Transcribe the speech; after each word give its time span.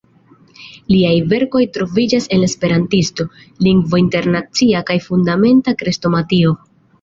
Liaj 0.91 1.17
verkoj 1.33 1.59
troviĝas 1.75 2.25
en 2.37 2.41
"La 2.43 2.49
Esperantisto, 2.51 3.27
Lingvo 3.67 4.01
Internacia" 4.05 4.83
kaj 4.89 4.97
"Fundamenta 5.11 5.77
Krestomatio". 5.85 6.57